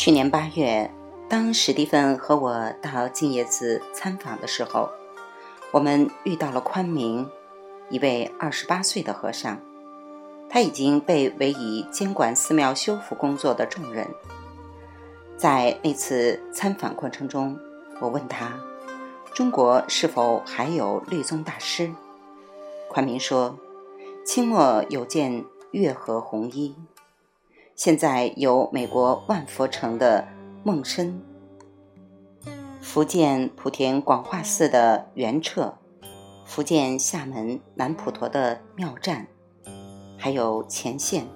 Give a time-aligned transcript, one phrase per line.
[0.00, 0.90] 去年八月，
[1.28, 4.88] 当史蒂芬和我到净业寺参访的时候，
[5.72, 7.28] 我们遇到了宽明，
[7.90, 9.60] 一位二十八岁的和尚。
[10.48, 14.08] 他已经被委以监管寺庙修复工作的重任。
[15.36, 17.58] 在那次参访过程中，
[18.00, 18.58] 我问他
[19.36, 21.92] ：“中国是否还有律宗大师？”
[22.88, 23.58] 宽明说
[24.24, 26.74] ：“清末有件月河弘一。”
[27.80, 30.28] 现在有美国万佛城的
[30.62, 31.18] 孟深，
[32.82, 35.78] 福建莆田广化寺的元彻，
[36.44, 39.26] 福建厦门南普陀的妙湛，
[40.18, 41.26] 还有前线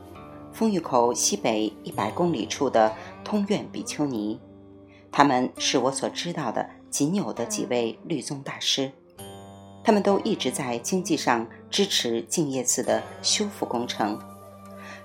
[0.52, 2.92] 丰峪口西北一百公里处的
[3.24, 4.38] 通苑比丘尼，
[5.10, 8.92] 他们是我所知道的仅有的几位律宗大师，
[9.82, 14.20] 他们都一直在经济上支持净业寺的修复工程，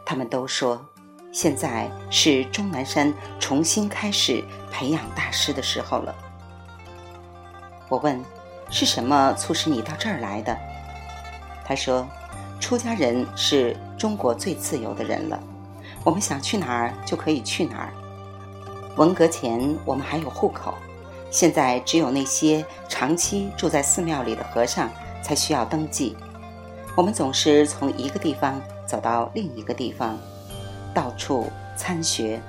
[0.06, 0.86] 他们都说。
[1.32, 6.16] 现在是钟南山重新开始培养大师的时候了。
[7.88, 8.20] 我问
[8.72, 10.58] ：“是什么促使你到这儿来的？”
[11.64, 12.08] 他说
[12.60, 15.40] ：“出家人是中国最自由的人了，
[16.04, 17.94] 我们想去哪儿就可以去哪儿。
[18.96, 20.74] 文革前我们还有户口，
[21.30, 24.90] 现在只有那些长期住在寺庙里的和尚
[25.22, 26.18] 才需要登记。
[26.96, 30.18] 我们总是从一个地方走到另一个地方。”
[31.00, 32.42] 到处参学。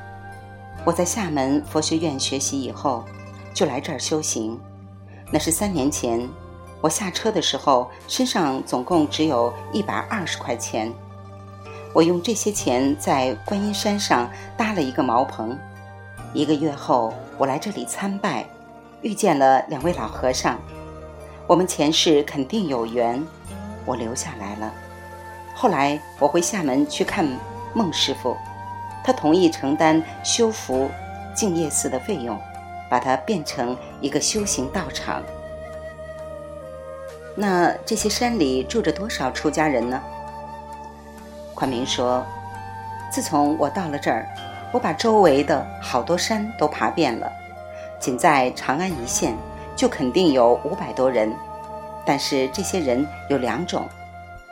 [0.85, 3.05] 我在厦门佛学院学习以后，
[3.55, 4.59] 就来这儿修行。
[5.31, 6.29] 那是三年前，
[6.81, 10.93] 我下车的时候身上总共只有一百二十块钱。
[11.95, 15.57] 我用这些钱在观音山上搭了一个茅棚。
[16.35, 18.45] 一个月后，我来这里参拜，
[19.01, 20.59] 遇见了两位老和尚。
[21.47, 23.25] 我们前世肯定有缘，
[23.87, 24.75] 我留下来了。
[25.55, 27.29] 后来我回厦门去看。
[27.73, 28.37] 孟师傅，
[29.05, 30.91] 他同意承担修复
[31.35, 32.39] 净业寺的费用，
[32.89, 35.23] 把它变成一个修行道场。
[37.37, 40.03] 那这些山里住着多少出家人呢？
[41.55, 42.27] 宽明说
[43.11, 44.27] ：“自从我到了这儿，
[44.73, 47.31] 我把周围的好多山都爬遍了，
[48.01, 49.37] 仅在长安一线
[49.77, 51.33] 就肯定有五百多人。
[52.05, 53.87] 但是这些人有两种，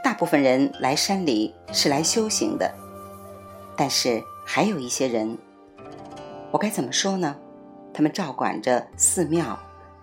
[0.05, 2.71] 大部分人来山里是来修行的。”
[3.81, 5.39] 但是还有一些人，
[6.51, 7.37] 我该怎么说呢？
[7.95, 9.57] 他们照管着寺庙、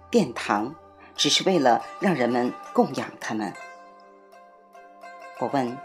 [0.10, 0.74] 殿堂，
[1.14, 3.52] 只是为了让人们供养他们。
[5.40, 5.78] 我问：“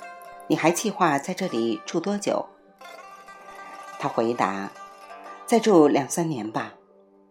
[0.47, 2.47] 你还计划在这里住多久？”
[3.99, 4.71] 他回答
[5.45, 6.75] ：“再住两三年吧。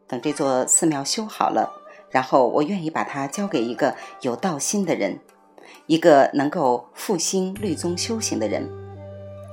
[0.08, 1.72] 等这座寺庙修好了，
[2.10, 5.22] 然后我愿意把它交给一个有道心的人，
[5.86, 8.70] 一个能够复兴律宗修行的人。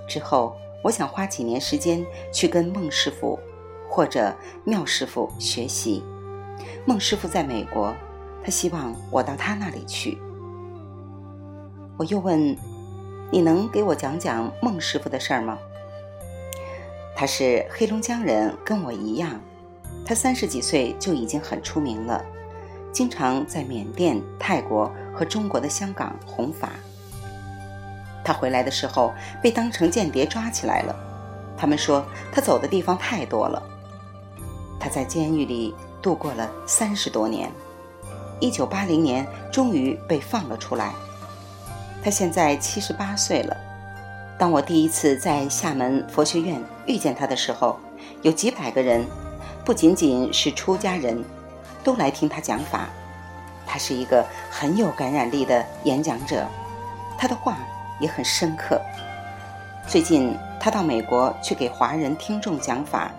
[0.08, 3.36] 之后。”我想花几年时间去跟孟师傅
[3.90, 4.32] 或者
[4.62, 6.00] 妙师傅学习。
[6.84, 7.92] 孟师傅在美国，
[8.40, 10.16] 他希望我到他那里去。
[11.96, 12.56] 我又问
[13.32, 15.58] ：“你能给我讲讲孟师傅的事儿吗？”
[17.16, 19.40] 他是黑龙江人，跟我一样。
[20.04, 22.24] 他三十几岁就已经很出名了，
[22.92, 26.70] 经常在缅甸、泰国和中国的香港弘法。
[28.26, 30.92] 他回来的时候被当成间谍抓起来了，
[31.56, 33.62] 他们说他走的地方太多了。
[34.80, 35.72] 他在监狱里
[36.02, 37.48] 度过了三十多年，
[38.40, 40.92] 一九八零年终于被放了出来。
[42.02, 43.56] 他现在七十八岁了。
[44.36, 47.78] 当我第一次在厦门佛学院遇见他的时候，
[48.22, 49.06] 有几百个人，
[49.64, 51.24] 不仅仅是出家人，
[51.84, 52.88] 都来听他讲法。
[53.64, 56.44] 他是一个很有感染力的演讲者，
[57.16, 57.56] 他的话。
[58.00, 58.80] 也很深刻。
[59.86, 63.10] 最近他到美国去给华人听众讲法，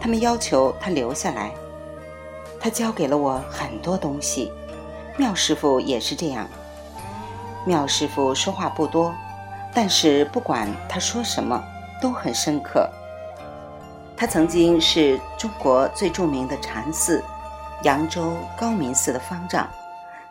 [0.00, 1.50] 他们要求他留下来。
[2.60, 4.52] 他教给了我很多东西。
[5.16, 6.46] 妙师傅也是这样。
[7.66, 9.14] 妙师傅说话不多，
[9.74, 11.62] 但是不管他说什么
[12.00, 12.88] 都很深刻。
[14.16, 17.22] 他曾经是中国最著名的禅寺——
[17.82, 19.68] 扬州高明寺的方丈。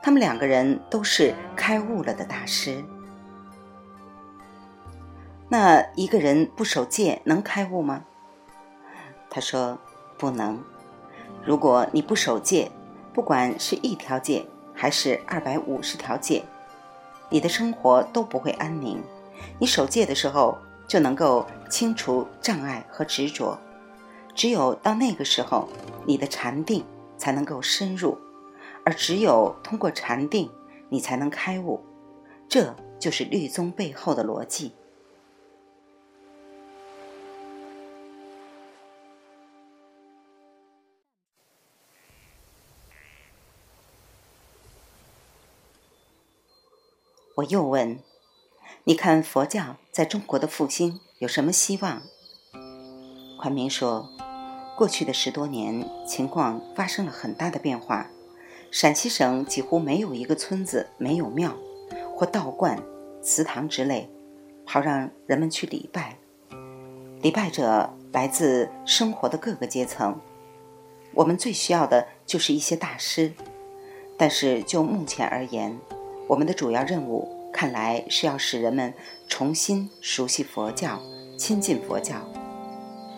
[0.01, 2.83] 他们两个人都是开悟了的大师。
[5.53, 8.05] 那一个人不守戒能开悟吗？
[9.29, 9.77] 他说
[10.17, 10.57] 不能。
[11.43, 12.71] 如果你不守戒，
[13.11, 16.41] 不管是一条戒还是二百五十条戒，
[17.29, 19.03] 你的生活都不会安宁。
[19.59, 20.57] 你守戒的时候
[20.87, 23.59] 就能够清除障碍和执着，
[24.33, 25.67] 只有到那个时候，
[26.05, 26.81] 你的禅定
[27.17, 28.17] 才能够深入，
[28.85, 30.49] 而只有通过禅定，
[30.87, 31.83] 你才能开悟。
[32.47, 34.71] 这就是律宗背后的逻辑。
[47.41, 47.97] 我又问
[48.85, 52.03] ：“你看佛教在中国的复兴有什么希望？”
[53.39, 54.07] 宽明说
[54.77, 58.07] ：“过去的十多年，情况发生了很大的变化。
[58.69, 61.57] 陕西省几乎没有一个村子没有庙
[62.15, 62.81] 或道观、
[63.23, 64.07] 祠堂之类，
[64.65, 66.17] 好让人们去礼拜。
[67.21, 70.19] 礼拜者来自生活的各个阶层。
[71.13, 73.33] 我们最需要的就是一些大师。
[74.15, 75.75] 但是就目前而言，
[76.31, 78.93] 我们的主要任务看来是要使人们
[79.27, 80.97] 重新熟悉佛教、
[81.37, 82.15] 亲近佛教。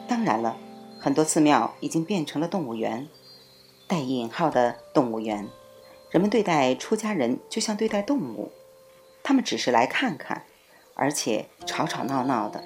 [0.07, 0.57] 当然了，
[0.99, 3.07] 很多寺庙已经变成了动物园，
[3.85, 5.47] 带引号的动物园。
[6.09, 8.51] 人们对待出家人就像对待动物，
[9.21, 10.45] 他们只是来看看，
[10.95, 12.63] 而且吵吵闹闹的。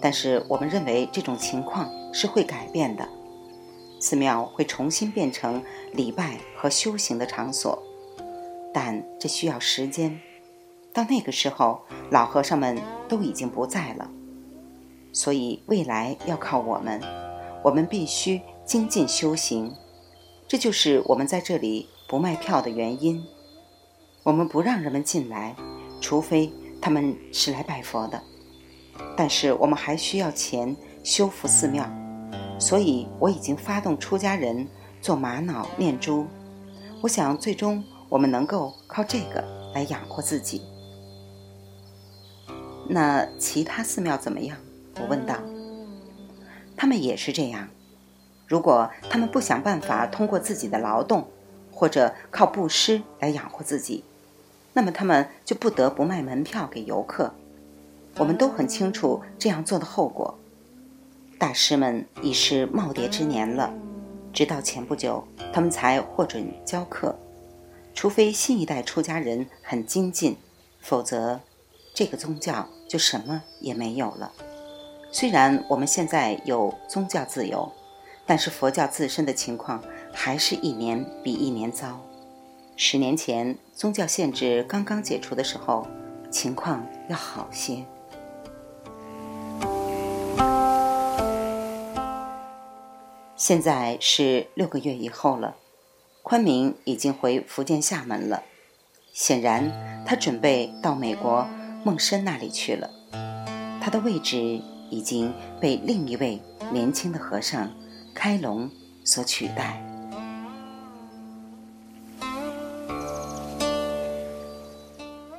[0.00, 3.06] 但是我们认为这种情况是会改变的，
[4.00, 5.62] 寺庙会重新变成
[5.92, 7.82] 礼拜和修行的场所。
[8.74, 10.20] 但这需要时间，
[10.92, 12.78] 到那个时候，老和尚们
[13.08, 14.10] 都已经不在了，
[15.12, 17.00] 所以未来要靠我们，
[17.62, 19.72] 我们必须精进修行。
[20.48, 23.22] 这就是我们在这里不卖票的原因。
[24.22, 25.54] 我们不让人们进来，
[26.00, 28.22] 除非他们是来拜佛的。
[29.16, 31.84] 但是我们还需要钱修复寺庙，
[32.58, 34.66] 所以我已经发动出家人
[35.00, 36.26] 做玛瑙念珠。
[37.02, 37.84] 我想最终。
[38.12, 39.42] 我们能够靠这个
[39.74, 40.60] 来养活自己。
[42.86, 44.58] 那其他寺庙怎么样？
[45.00, 45.38] 我问道。
[46.76, 47.70] 他们也是这样。
[48.46, 51.26] 如果他们不想办法通过自己的劳动，
[51.72, 54.04] 或者靠布施来养活自己，
[54.74, 57.32] 那么他们就不得不卖门票给游客。
[58.18, 60.38] 我们都很清楚这样做的后果。
[61.38, 63.72] 大师们已是耄耋之年了，
[64.34, 67.16] 直到前不久，他们才获准教课。
[67.94, 70.36] 除非新一代出家人很精进，
[70.80, 71.40] 否则
[71.94, 74.32] 这个宗教就什么也没有了。
[75.10, 77.70] 虽然我们现在有宗教自由，
[78.26, 82.00] 但是佛教自身的情况还是一年比一年糟。
[82.76, 85.86] 十年前宗教限制刚刚解除的时候，
[86.30, 87.84] 情况要好些。
[93.36, 95.56] 现在是六个月以后了。
[96.22, 98.44] 宽明已经回福建厦门了，
[99.12, 101.46] 显然他准备到美国
[101.84, 102.88] 孟深那里去了。
[103.80, 106.40] 他的位置已经被另一位
[106.72, 107.70] 年轻的和尚
[108.14, 108.70] 开龙
[109.04, 109.82] 所取代。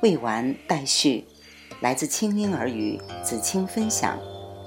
[0.02, 1.24] 未完待续，
[1.80, 4.18] 来自清音儿语子清分享，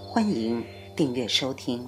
[0.10, 0.64] 欢迎
[0.96, 1.88] 订阅收听。